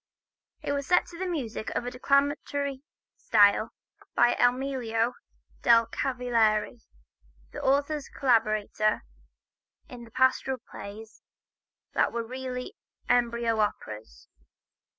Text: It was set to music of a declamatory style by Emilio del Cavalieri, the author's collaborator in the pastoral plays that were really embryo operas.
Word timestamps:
It 0.63 0.71
was 0.71 0.87
set 0.87 1.05
to 1.09 1.25
music 1.27 1.69
of 1.75 1.85
a 1.85 1.91
declamatory 1.91 2.81
style 3.17 3.69
by 4.15 4.33
Emilio 4.39 5.13
del 5.61 5.85
Cavalieri, 5.85 6.79
the 7.51 7.61
author's 7.61 8.09
collaborator 8.09 9.03
in 9.87 10.03
the 10.03 10.09
pastoral 10.09 10.57
plays 10.71 11.21
that 11.93 12.11
were 12.11 12.25
really 12.25 12.73
embryo 13.09 13.59
operas. 13.59 14.27